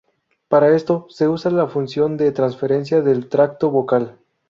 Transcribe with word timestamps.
Para 0.47 0.75
esto 0.75 1.05
se 1.09 1.27
usa 1.27 1.51
la 1.51 1.67
función 1.67 2.17
de 2.17 2.31
transferencia 2.31 3.03
del 3.03 3.29
tracto 3.29 3.69
vocal. 3.69 4.17